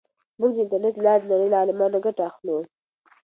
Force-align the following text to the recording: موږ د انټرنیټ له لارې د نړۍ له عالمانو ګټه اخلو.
موږ 0.39 0.51
د 0.55 0.57
انټرنیټ 0.61 0.95
له 1.01 1.05
لارې 1.07 1.23
د 1.23 1.29
نړۍ 1.33 1.47
له 1.51 1.57
عالمانو 1.61 2.03
ګټه 2.05 2.21
اخلو. 2.29 2.57